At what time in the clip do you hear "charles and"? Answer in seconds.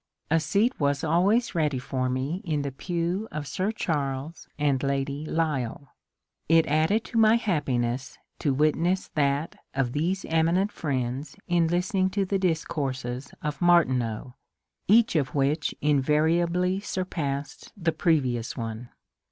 3.71-4.81